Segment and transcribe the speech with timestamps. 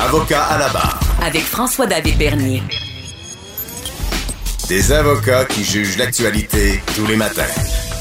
[0.00, 1.00] Avocat à la barre.
[1.20, 2.62] Avec François-David Bernier.
[4.68, 7.42] Des avocats qui jugent l'actualité tous les matins.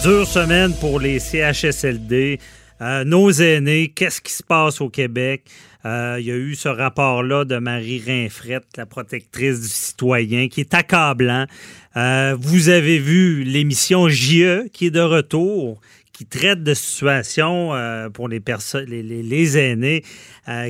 [0.04, 2.40] Dure semaine pour les CHSLD.
[2.82, 5.46] Euh, nos aînés, qu'est-ce qui se passe au Québec?
[5.86, 10.60] Euh, il y a eu ce rapport-là de Marie Rinfrette, la protectrice du citoyen, qui
[10.60, 11.48] est accablant.
[11.96, 15.82] Euh, vous avez vu l'émission JE qui est de retour,
[16.18, 17.74] qui traite de situations
[18.14, 20.04] pour les personnes, les, aînés,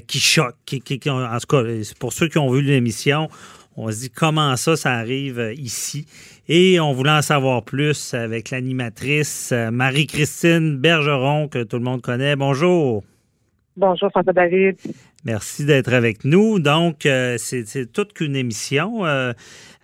[0.06, 0.56] qui choquent.
[1.08, 1.64] En tout cas,
[2.00, 3.30] pour ceux qui ont vu l'émission,
[3.78, 6.06] on se dit comment ça, ça arrive ici?
[6.50, 12.02] Et on voulait en savoir plus avec l'animatrice euh, Marie-Christine Bergeron, que tout le monde
[12.02, 12.36] connaît.
[12.36, 13.04] Bonjour.
[13.78, 14.76] Bonjour, François David.
[15.24, 16.58] Merci d'être avec nous.
[16.58, 19.06] Donc, euh, c'est toute qu'une émission.
[19.06, 19.34] Euh,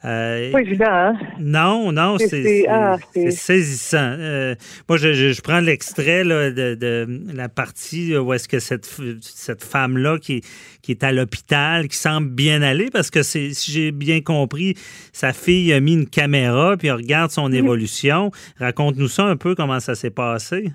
[0.04, 1.14] euh, pas évident, hein?
[1.40, 2.98] Non, non, c'est ah,
[3.30, 4.16] saisissant.
[4.18, 4.56] Euh,
[4.90, 8.90] moi, je, prends l'extrait de, la partie où est-ce que cette,
[9.22, 10.42] cette femme-là qui,
[10.82, 14.74] qui est à l'hôpital, qui semble bien aller, parce que si j'ai bien compris,
[15.14, 18.32] sa fille a mis une caméra, puis regarde son évolution.
[18.58, 20.74] Raconte-nous ça un peu, comment ça s'est passé.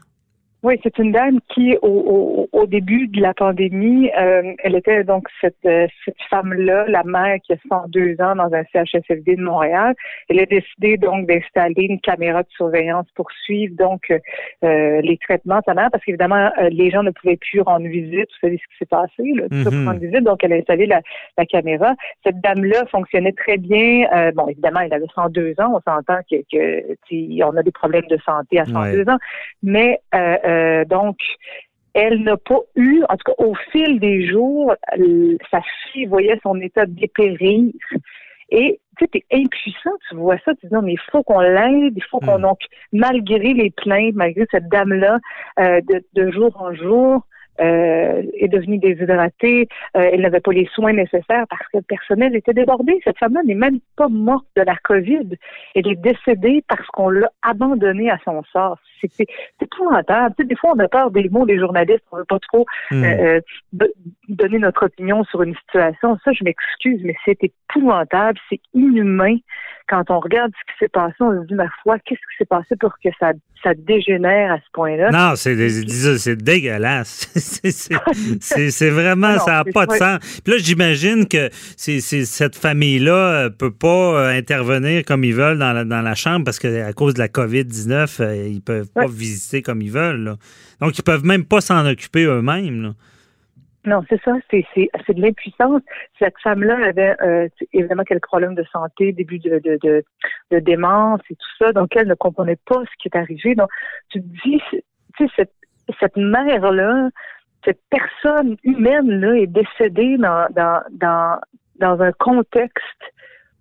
[0.64, 5.28] Oui, c'est une dame qui, au, au, début de la pandémie, euh, elle était donc
[5.40, 9.94] cette, euh, cette femme-là, la mère qui a 102 ans dans un CHSLD de Montréal.
[10.28, 15.58] Elle a décidé donc d'installer une caméra de surveillance pour suivre donc euh, les traitements
[15.58, 18.28] de sa mère, parce qu'évidemment, les gens ne pouvaient plus rendre visite.
[18.28, 20.24] Vous savez ce qui s'est passé, là, mm rendre visite.
[20.24, 21.02] Donc, elle a installé la,
[21.36, 21.94] la caméra.
[22.26, 24.32] Cette dame-là fonctionnait très bien.
[24.34, 25.74] bon, évidemment, elle avait 102 ans.
[25.76, 29.18] On s'entend que, que on a des problèmes de santé à 102 ans,
[29.62, 30.00] mais
[30.48, 31.16] euh, donc,
[31.94, 34.74] elle n'a pas eu, en tout cas au fil des jours,
[35.50, 35.60] sa
[35.92, 37.72] fille voyait son état dépérir.
[38.50, 41.40] Et tu sais, es impuissant, tu vois ça, tu dis non, mais il faut qu'on
[41.40, 42.42] l'aide, il faut qu'on, hmm.
[42.42, 42.58] donc,
[42.92, 45.18] malgré les plaintes, malgré cette dame-là,
[45.60, 47.26] euh, de, de jour en jour,
[47.60, 52.34] euh, est devenue déshydratée, euh, elle n'avait pas les soins nécessaires parce que le personnel
[52.36, 53.00] était débordé.
[53.04, 55.36] Cette femme-là n'est même pas morte de la COVID.
[55.74, 58.78] Elle est décédée parce qu'on l'a abandonnée à son sort.
[59.00, 59.26] C'est
[59.60, 60.34] épouvantable.
[60.36, 62.04] Tu sais, des fois, on a peur des mots des journalistes.
[62.12, 63.04] On ne veut pas trop hmm.
[63.04, 63.40] euh,
[64.28, 66.16] donner notre opinion sur une situation.
[66.24, 68.38] Ça, je m'excuse, mais c'est épouvantable.
[68.48, 69.36] C'est inhumain
[69.88, 72.44] quand on regarde ce qui s'est passé, on se dit, ma foi, qu'est-ce qui s'est
[72.44, 73.32] passé pour que ça,
[73.62, 75.10] ça dégénère à ce point-là?
[75.10, 77.32] Non, c'est dégueulasse.
[78.40, 80.40] c'est vraiment, ah ça n'a pas de sens.
[80.42, 85.72] Puis là, j'imagine que cette famille-là ne peut pas euh, intervenir comme ils veulent dans
[85.72, 89.06] la, dans la chambre parce qu'à cause de la COVID-19, euh, ils ne peuvent pas
[89.06, 90.36] visiter comme ils veulent.
[90.80, 92.94] Donc, ils peuvent même pas s'en occuper eux-mêmes.
[93.88, 94.66] Non, c'est ça, c'est,
[95.08, 95.80] de l'impuissance.
[96.18, 100.04] Cette femme-là avait euh, évidemment quelques problèmes de santé, début de, de, de,
[100.50, 103.54] de, démence et tout ça, donc elle ne comprenait pas ce qui est arrivé.
[103.54, 103.70] Donc,
[104.10, 104.82] tu te dis, tu
[105.18, 105.52] sais, cette,
[106.00, 107.08] cette mère-là,
[107.64, 111.40] cette personne humaine-là est décédée dans, dans, dans,
[111.76, 112.82] dans un contexte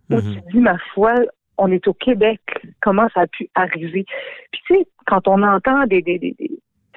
[0.10, 0.34] où mm-hmm.
[0.34, 1.14] tu dis, ma foi,
[1.58, 2.40] on est au Québec,
[2.82, 4.06] comment ça a pu arriver?
[4.52, 6.36] Puis tu sais, quand on entend des, des, des,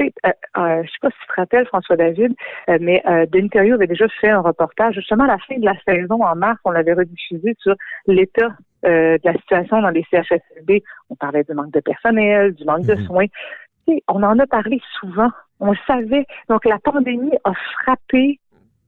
[0.00, 2.34] sais, euh, euh, je sais pas si tu te rappelles, François David,
[2.69, 5.75] euh, mais euh, Denis avait déjà fait un reportage, justement à la fin de la
[5.87, 7.75] saison, en mars, on l'avait rediffusé sur
[8.06, 8.49] l'état
[8.87, 10.82] euh, de la situation dans les CHSLD.
[11.11, 13.06] On parlait du manque de personnel, du manque de mhm.
[13.06, 13.27] soins.
[14.08, 15.30] On en a parlé souvent.
[15.58, 16.26] On le savait.
[16.48, 17.52] Donc, la pandémie a
[17.82, 18.38] frappé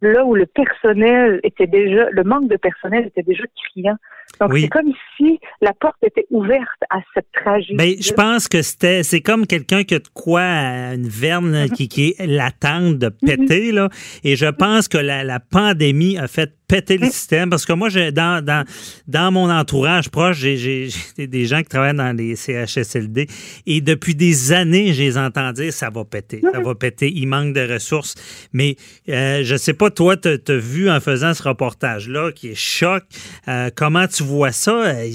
[0.02, 3.96] là où le personnel était déjà, le manque de personnel était déjà criant.
[4.40, 7.74] Donc, c'est comme si la porte était ouverte à cette tragédie.
[7.74, 11.88] Mais je pense que c'était, c'est comme quelqu'un qui a de quoi, une verne qui,
[11.88, 13.88] qui est latente de péter, là.
[14.24, 17.90] Et je pense que la, la pandémie a fait péter le système parce que moi,
[17.90, 18.64] dans, dans,
[19.06, 20.88] dans mon entourage proche, j'ai
[21.18, 23.26] des gens qui travaillent dans les CHSLD
[23.66, 27.26] et depuis des années, je les entends dire ça va péter, ça va péter, il
[27.26, 28.14] manque de ressources.
[28.54, 28.76] Mais
[29.10, 33.02] euh, je sais pas, toi, tu as, vu en faisant ce reportage-là qui est choc,
[33.48, 34.72] euh, comment tu vois ça?
[34.72, 35.10] Euh,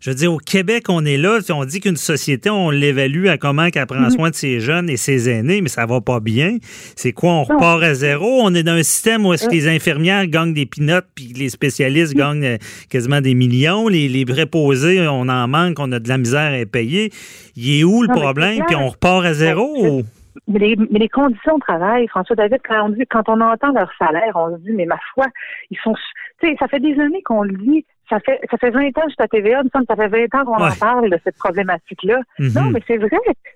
[0.00, 3.38] je veux dire, au Québec, on est là, on dit qu'une société, on l'évalue à
[3.38, 6.58] comment qu'elle prend soin de ses jeunes et ses aînés, mais ça va pas bien.
[6.96, 8.42] C'est quoi, on repart à zéro?
[8.42, 11.48] On est dans un système où est-ce que les infirmières gagnent des notes, puis les
[11.48, 12.56] spécialistes gagnent euh,
[12.90, 13.88] quasiment des millions.
[13.88, 17.10] Les, les préposés, on en manque, on a de la misère à payer.
[17.56, 20.02] Il est où le problème, puis on repart à zéro?
[20.48, 23.72] mais les, mais les conditions de travail, François David, quand on dit, quand on entend
[23.72, 25.26] leur salaire, on se dit, mais ma foi,
[25.70, 25.94] ils sont,
[26.40, 27.84] tu sais, ça fait des années qu'on le dit.
[28.08, 30.44] Ça fait, ça fait 20 ans que je suis à TVA, ça fait 20 ans
[30.44, 32.20] qu'on en parle de cette problématique-là.
[32.38, 32.52] Mhm.
[32.54, 33.08] Non, mais c'est vrai.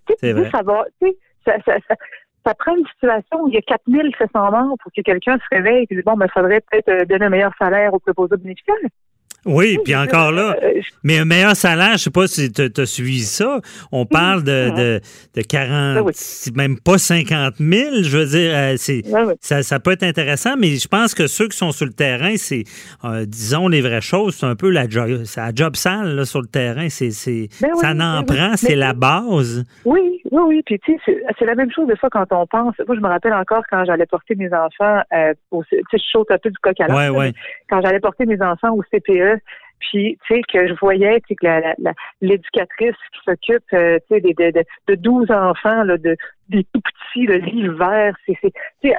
[0.07, 1.95] Tu sais, ça va, tu sais, ça, ça,
[2.47, 5.87] ça, prend une situation où il y a 4700 morts pour que quelqu'un se réveille
[5.89, 8.77] et dise, bon, ben, il faudrait peut-être euh, donner un meilleur salaire aux préposés bénéficiaires.
[9.47, 12.87] Oui, puis encore là, Euh, mais un meilleur salaire, je sais pas si tu as
[12.87, 13.61] suivi ça.
[13.93, 15.01] On parle de, de,
[15.35, 16.13] de 40, Ah oui.
[16.55, 18.03] même pas 50 000.
[18.03, 19.35] Je veux dire, euh, c'est, ouais.
[19.41, 22.35] ça, ça peut être intéressant, mais je pense que ceux qui sont sur le terrain,
[22.37, 22.65] c'est,
[23.05, 26.41] euh, disons les vraies choses, c'est un peu la job, la job sale là, sur
[26.41, 26.89] le terrain.
[26.89, 28.37] C'est, c'est, Ben ça en ben oui.
[28.37, 29.65] prend, c'est la base.
[29.85, 30.63] Oui, oui, oui.
[30.67, 30.99] Puis tu sais,
[31.39, 32.75] c'est- la même chose des fois quand on pense.
[32.87, 36.03] Moi, je me rappelle encore quand j'allais porter mes enfants euh, au tu sais, je
[36.11, 37.33] saute un peu du coq à Ouais, ouais.
[37.71, 39.36] Quand j'allais porter mes enfants au CPE,
[39.79, 44.21] puis tu sais que je voyais tu sais, que l'éducatrice qui s'occupe euh, tu sais
[44.21, 46.17] des- de, de, de 12 enfants là, de
[46.49, 48.53] des tout petits, de l'hiver, c'est c'est
[48.83, 48.97] tu sais,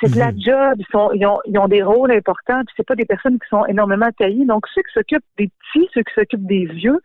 [0.00, 0.40] c'est de la Mhm.
[0.40, 3.38] job, ils, sont, ils, ont, ils ont des rôles importants, puis c'est pas des personnes
[3.38, 4.46] qui sont énormément taillées.
[4.46, 6.98] Donc ceux qui s'occupent des petits, ceux qui s'occupent des vieux,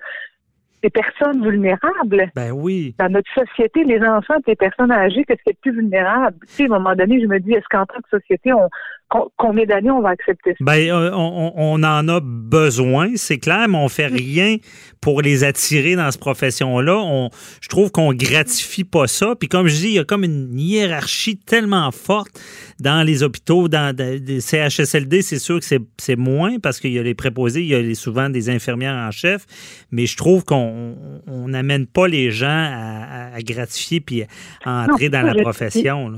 [0.83, 2.95] des personnes vulnérables Ben oui.
[2.99, 6.37] dans notre société, les enfants et les personnes âgées, qu'est-ce qui est le plus vulnérable?
[6.47, 8.67] Tu sais, à un moment donné, je me dis, est-ce qu'en tant que société, on,
[9.09, 10.55] qu'on, combien d'années on va accepter ça?
[10.61, 14.57] Ben, euh, on, en a besoin, c'est clair, mais on fait rien
[15.01, 16.97] pour les attirer dans cette profession-là.
[16.97, 17.29] On,
[17.61, 19.35] je trouve qu'on gratifie pas ça.
[19.39, 22.39] Puis comme je dis, il y a comme une hiérarchie tellement forte
[22.79, 25.21] dans les hôpitaux, dans des CHSLD.
[25.21, 27.95] C'est sûr que c'est, moins parce qu'il y a les préposés, il y a les-
[27.95, 29.45] souvent des infirmières en chef.
[29.91, 30.70] Mais je trouve qu'on
[31.27, 34.23] on n'amène pas les gens à, gratifier puis
[34.65, 36.09] à entrer Non, dans la profession.
[36.09, 36.18] là.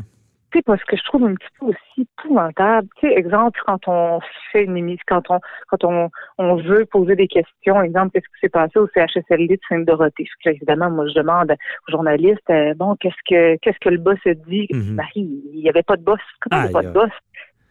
[0.51, 2.87] Tu sais, parce que je trouve un petit peu aussi épouvantable.
[2.99, 4.19] Tu sais, exemple, quand on
[4.51, 8.39] fait une émission, quand on, quand on, on veut poser des questions, exemple, qu'est-ce qui
[8.41, 10.27] s'est passé au CHSLD de Sainte-Dorothée?
[10.45, 11.51] Évidemment, moi, je demande
[11.87, 14.67] aux journalistes, euh, bon, qu'est-ce que, qu'est-ce que le boss a dit?
[14.71, 14.93] Mhm.
[14.93, 16.19] Marie, il n'y avait pas de boss.
[16.41, 17.11] Comment il n'y a Aïe, pas de boss?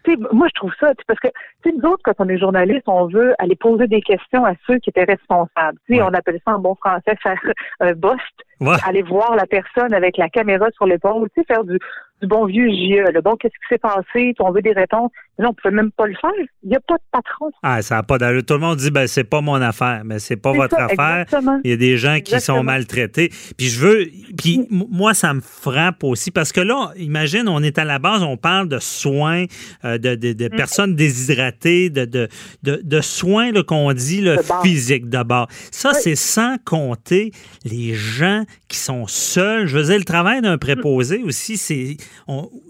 [0.05, 1.29] Tu sais, moi, je trouve ça, parce que,
[1.63, 4.55] tu sais, nous autres, quand on est journaliste, on veut aller poser des questions à
[4.67, 5.79] ceux qui étaient responsables.
[5.87, 6.09] Tu sais, Ouais.
[6.11, 7.41] on appelle ça en bon français faire
[7.81, 8.77] un bust Ouais.
[8.87, 11.79] aller voir la personne avec la caméra sur l'épaule, tu sais, faire du,
[12.21, 13.11] du bon vieux JE.
[13.13, 14.35] Le bon, qu'est-ce qui s'est passé?
[14.39, 15.11] On veut des réponses.
[15.39, 16.31] Mais non, on ne peut même pas le faire.
[16.63, 17.51] Il n'y a pas de patron.
[17.63, 18.45] Ah, ça n'a pas d'allure.
[18.45, 20.03] Tout le monde dit, ben, c'est pas mon affaire.
[20.05, 21.23] Mais c'est pas votre ça, affaire.
[21.23, 21.61] exactement.
[21.65, 22.59] Il y a des gens qui Exactement.
[22.59, 23.31] sont maltraités.
[23.57, 24.05] Puis je veux.
[24.39, 27.99] Puis m- moi, ça me frappe aussi parce que là, imagine, on est à la
[27.99, 29.47] base, on parle de soins,
[29.85, 30.35] euh, de, de- Mm.
[30.35, 32.29] de personnes déshydratées, de, de,
[32.63, 35.49] de, soins là, qu'on dit le physique d'abord.
[35.73, 36.01] Ça, Oui.
[36.03, 37.33] c'est sans compter
[37.65, 39.67] les gens qui sont seuls.
[39.67, 41.97] Je veux dire, le travail d'un préposé aussi, c'est.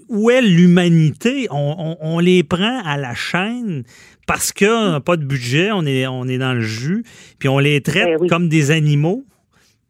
[0.08, 1.46] Où est l'humanité?
[1.50, 3.84] On, on- on les prend à la chaîne
[4.26, 7.02] parce qu'on n'a pas de budget, on est, on est dans le jus,
[7.38, 8.28] puis on les traite Eh oui.
[8.28, 9.24] comme des animaux.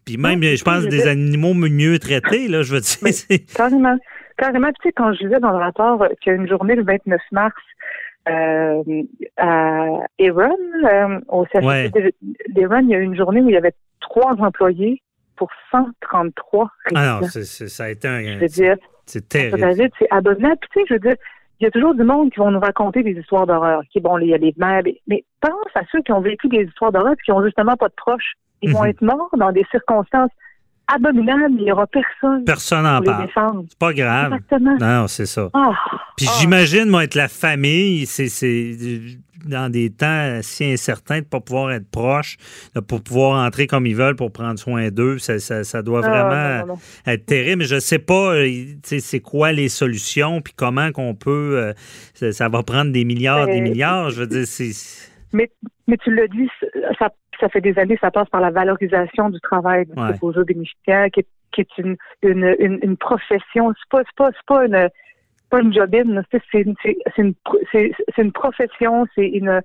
[0.04, 3.38] Puis même, Oui, je pense, des animaux mieux traités, là, je veux dire.
[3.54, 3.96] Carrément.
[4.38, 4.68] Carrément.
[4.68, 6.82] Tu sais, quand je disais dans le rapport euh, qu'il y a une journée le
[6.82, 7.54] 29 mars
[8.28, 8.82] euh,
[9.36, 9.86] à
[10.18, 11.90] Eron, euh, au Ouais.
[11.92, 12.14] CHSLD
[12.48, 15.02] d'Eron, il y a eu une journée où il y avait trois employés
[15.36, 17.28] pour 133 Ah non, résidents.
[17.30, 18.20] c'est- c'est- ça a été un.
[18.22, 18.76] Je veux dire,
[19.06, 19.90] C'est terrible.
[19.98, 20.58] C'est abominable.
[20.60, 21.16] Puis, tu sais, je veux dire,
[21.60, 23.82] il y a toujours du monde qui vont nous raconter des histoires d'horreur.
[23.90, 26.48] Qui bon, il y a les mères, mais, mais pense à ceux qui ont vécu
[26.48, 28.34] des histoires d'horreur et qui ont justement pas de proches.
[28.62, 28.90] Ils vont Mhm.
[28.90, 30.30] être morts dans des circonstances
[30.94, 31.54] abominables.
[31.58, 33.28] Il y aura personne Personne n'en parle.
[33.68, 34.32] C'est pas grave.
[34.34, 34.76] Exactement.
[34.80, 35.48] Non, c'est ça.
[35.54, 35.72] Ah,
[36.16, 36.34] Puis ah.
[36.40, 38.28] j'imagine, moi, être la famille, c'est
[39.44, 42.36] dans des temps si incertains de ne pas pouvoir être proche,
[42.76, 45.18] de pas pouvoir entrer comme ils veulent pour prendre soin d'eux.
[45.18, 47.12] Ça, ça, ça doit Ah, vraiment non, non, non.
[47.12, 47.58] être terrible.
[47.58, 48.48] Mais je sais pas, euh,
[48.84, 51.54] c'est quoi les solutions, puis comment qu'on peut.
[51.56, 51.72] euh,
[52.14, 54.10] ça, ça va prendre des milliards, des Ben, milliards.
[54.10, 54.70] Je veux dire, c'est.
[55.32, 55.50] Mais,
[55.88, 56.48] mais tu l'as dit,
[56.98, 57.08] ça,
[57.42, 60.10] ça fait des années, ça passe par la valorisation du travail de Ouais.
[60.10, 63.72] préposé bénéficiaire, qui est, qui est une, une, une, une profession.
[63.76, 64.88] C'est pas, c'est pas, pas une,
[65.50, 66.22] pas une jobine.
[66.30, 66.74] C'est, une-
[67.18, 67.34] une,
[68.18, 69.60] une profession, c'est une,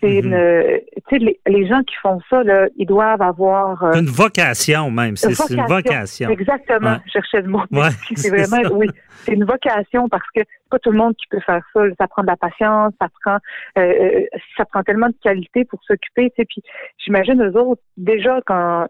[0.00, 0.32] c'est Mhm.
[0.32, 4.06] une, tu sais, les, les gens qui font ça, là, ils doivent avoir euh, Une
[4.06, 5.16] vocation même.
[5.16, 6.30] C'est une vocation.
[6.30, 6.92] Exactement.
[6.92, 6.98] Ouais.
[7.06, 7.62] Je cherchais le mot.
[7.72, 8.72] Ouais, c'est vraiment, ça.
[8.74, 8.88] oui,
[9.24, 11.80] c'est une vocation parce que c'est pas tout le monde qui peut faire ça.
[11.98, 13.38] Ça prend de la patience, ça prend,
[13.78, 14.20] euh, euh,
[14.56, 16.30] ça prend tellement de qualité pour s'occuper.
[16.30, 16.62] Tu sais, puis
[16.98, 18.86] j'imagine eux autres déjà quand,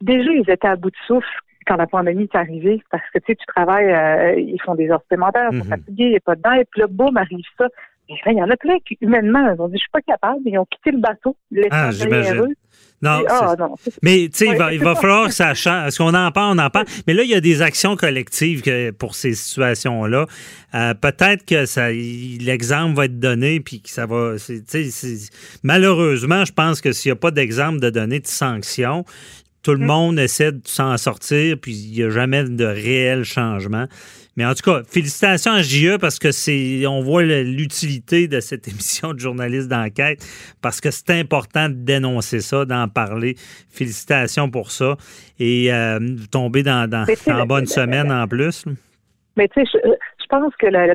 [0.00, 1.26] déjà ils étaient à bout de souffle
[1.66, 4.90] quand la pandémie est arrivée parce que tu sais, tu travailles, euh, ils font des
[4.90, 5.70] heures supplémentaires, ils sont Mhm.
[5.70, 7.66] fatigués, il n'y a pas de dents, et puis là, boum, arrive ça.
[8.26, 10.58] Il y en a plein qui, humainement, ils ont dit, je suis pas capable, ils
[10.58, 11.36] ont quitté le bateau,
[11.70, 12.54] Ah, j'imagine.
[13.02, 15.86] Non, ah, non, Mais tu sais, il va, il va falloir que ça change.
[15.88, 16.58] Est-ce qu'on en parle?
[16.58, 16.84] On en parle?
[17.06, 20.26] Mais là, il y a des actions collectives que- pour ces situations-là.
[20.74, 24.34] Euh, Peut-être que ça, l'exemple va être donné, puis que ça va.
[25.62, 29.04] Malheureusement, je pense que s'il n'y a pas d'exemple de donner de sanctions,
[29.62, 33.86] tout le monde essaie de s'en sortir, puis il n'y a jamais de réel changement.
[34.36, 38.68] Mais en tout cas, félicitations à JE parce que c'est, on voit l'utilité de cette
[38.72, 40.24] émission de journaliste d'enquête
[40.62, 43.34] parce que c'est important de dénoncer ça, d'en parler.
[43.68, 44.96] Félicitations pour ça
[45.38, 45.98] et euh,
[46.30, 48.64] tomber dans, dans, en bonne semaine en plus.
[49.36, 50.94] Mais tu sais, je, pense que la,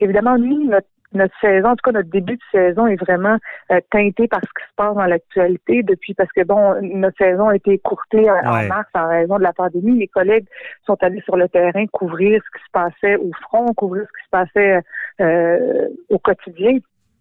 [0.00, 3.36] évidemment, nous, notre notre saison, en tout cas notre début de saison est vraiment
[3.70, 7.48] euh, teinté par ce qui se passe dans l'actualité depuis parce que bon, notre saison
[7.48, 9.92] a été écourtée en, mars en raison de la pandémie.
[9.92, 10.46] Mes collègues
[10.84, 14.24] sont allés sur le terrain couvrir ce qui se passait au front, couvrir ce qui
[14.24, 14.80] se passait
[15.20, 16.78] euh, au quotidien.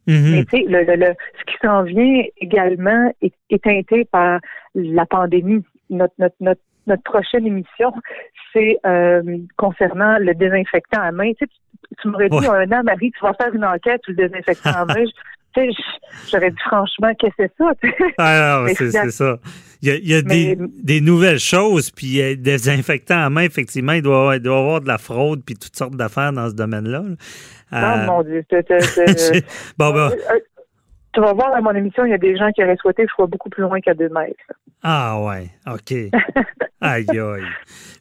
[0.08, 4.40] Mais tu sais, le, le, ce qui s'en vient également est, est, teinté par
[4.76, 5.64] la pandémie.
[5.90, 7.94] Notre, notre, notre, notre prochaine émission,
[8.54, 9.22] c'est euh,
[9.58, 11.32] concernant le désinfectant à main.
[11.34, 11.52] Tu, sais,
[12.02, 14.86] tu, m'aurais dit un an, Marie, tu vas faire une enquête sur le désinfectant à
[14.86, 15.04] main.
[16.30, 17.72] J'aurais dit franchement, qu'est-ce que c'est ça?
[18.18, 19.38] Ah c'est ça.
[19.82, 24.36] Il y a, des, des, nouvelles choses, puis des désinfectants à main, effectivement, il doit,
[24.36, 27.04] y avoir de la fraude, puis toutes sortes d'affaires dans ce domaine-là.
[27.72, 27.76] Oh
[28.08, 28.44] mon Dieu.
[29.78, 30.12] bon, bon.
[31.16, 33.10] Tu vas voir à mon émission, il y a des gens qui auraient souhaité que
[33.10, 34.36] je sois beaucoup plus loin qu'à deux mètres.
[34.84, 35.94] Ah ouais, OK.
[36.82, 37.42] aïe aïe.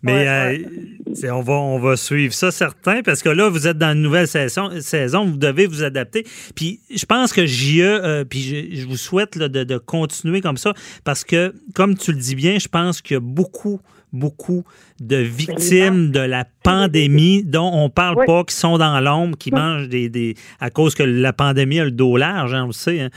[0.02, 3.92] Mais euh, on, va, on va suivre ça, certain, parce que là, vous êtes dans
[3.92, 6.24] une nouvelle saison, saison vous devez vous adapter.
[6.56, 10.74] Puis je pense que JE, euh, puis je, vous souhaite de, de, continuer comme ça,
[11.04, 13.80] parce que, comme tu le dis bien, je pense qu'il y a beaucoup
[14.14, 14.64] beaucoup
[15.00, 19.88] de victimes de la pandémie dont on parle pas, qui sont dans l'ombre, qui mangent
[19.88, 23.00] des, des, à cause que la pandémie a le dos large, hein, on le sait.
[23.00, 23.10] Hein.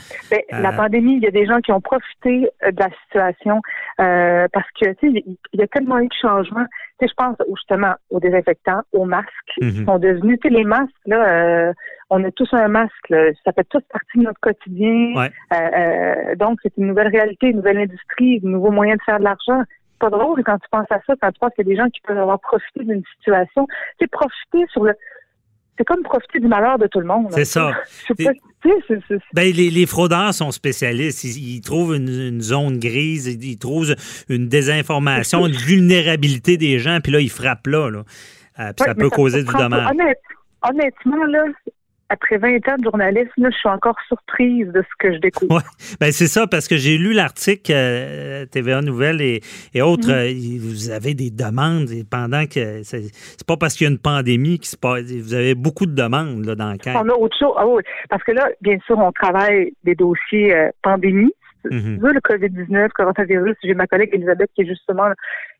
[0.50, 3.60] La euh, pandémie, il y a des gens qui ont profité euh, de la situation
[4.00, 6.66] euh, parce que il y a tellement eu de changements.
[7.00, 9.86] je pense justement aux désinfectants, aux masques, qui mhm.
[9.86, 11.72] sont devenus, les masques là.
[12.10, 13.14] on a tous un masque,
[13.44, 15.28] ça fait tous partie de notre quotidien.
[16.36, 19.62] donc, c'est une nouvelle réalité, une nouvelle industrie, un nouveau moyen de faire de l'argent
[19.98, 21.88] pas drôle quand tu penses à ça, quand tu penses qu'il y a des gens
[21.90, 23.66] qui peuvent avoir profité d'une situation.
[23.98, 24.94] C'est profiter sur le.
[25.76, 27.28] C'est comme profiter du malheur de tout le monde.
[27.30, 27.70] C'est ça.
[29.32, 31.22] Ben, les, les, fraudeurs sont spécialistes.
[31.22, 33.94] Ils, trouvent une, zone grise, ils, trouvent
[34.28, 37.90] une désinformation, une vulnérabilité des gens, puis là, ils frappent là.
[37.90, 38.02] là.
[38.58, 39.88] Euh, puis ça peut causer du dommage.
[40.62, 41.44] honnêtement, là,
[42.08, 45.56] après 20 ans de journalisme, je suis encore surprise de ce que je découvre.
[45.56, 45.62] Ouais.
[46.00, 49.42] Ben, c'est ça, parce que j'ai lu l'article euh, TVA Nouvelles et,
[49.82, 50.08] autres.
[50.08, 50.56] Mm-hmm.
[50.56, 52.82] Euh, vous avez des demandes pendant que.
[52.82, 55.04] C'est pas parce qu'il y a une pandémie qui se passe.
[55.04, 57.02] Vous avez beaucoup de demandes là, dans le cadre.
[57.04, 57.54] On a autre chose.
[57.56, 57.64] Ah
[58.08, 61.32] parce que là, bien sûr, on travaille des dossiers euh, pandémie.
[61.64, 65.08] Mm le COVID-19, coronavirus, j'ai ma collègue Elisabeth qui est justement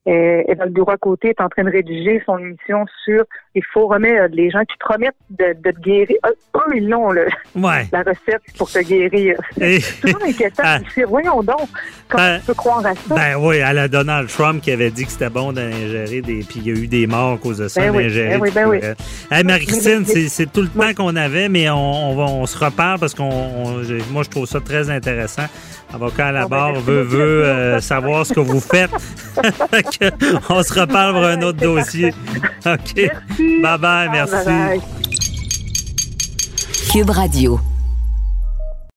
[0.08, 3.24] euh, le bureau à côté, est en train de rédiger son émission sur
[3.54, 6.16] les faux remèdes, les gens qui promettent de, de te guérir.
[6.26, 9.36] Eux, ils l'ont, la recette pour te guérir.
[9.58, 10.62] C'est toujours inquiétant.
[10.64, 10.78] Ah.
[11.06, 11.68] voyons donc,
[12.08, 12.38] comment ah.
[12.38, 13.14] tu peux croire à ça?
[13.14, 16.38] Ben oui, à la Donald Trump qui avait dit que c'était bon d'ingérer des...
[16.38, 18.38] Puis il y a eu des morts à cause de ça, ben d'ingérer.
[18.38, 19.44] Ben oui, ben oui.
[19.44, 23.82] Marie-Christine, c'est tout le temps qu'on avait, mais on, va, on se reparle parce qu'on...
[24.10, 25.46] Moi, je trouve ça très intéressant.
[25.92, 28.90] Avocat à la ah, ben, barre veut, veut euh, savoir ce que vous faites.
[30.48, 32.12] On se reparle pour un autre dossier.
[32.66, 32.94] OK.
[33.62, 34.80] Bye bye, merci.
[36.90, 37.60] Cube Radio.